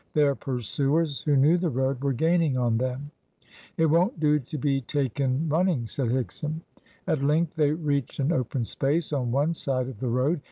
Their 0.13 0.33
pursuers, 0.33 1.21
who 1.21 1.35
knew 1.35 1.59
the 1.59 1.69
road, 1.69 2.03
were 2.03 2.11
gaining 2.11 2.57
on 2.57 2.79
them. 2.79 3.11
"It 3.77 3.85
won't 3.85 4.19
do 4.19 4.39
to 4.39 4.57
be 4.57 4.81
taken 4.81 5.47
running," 5.47 5.85
said 5.85 6.07
Higson. 6.09 6.61
At 7.05 7.21
length 7.21 7.53
they 7.53 7.69
reached 7.69 8.19
an 8.19 8.31
open 8.31 8.63
space 8.63 9.13
on 9.13 9.31
one 9.31 9.53
side 9.53 9.87
of 9.87 9.99
the 9.99 10.09
road. 10.09 10.39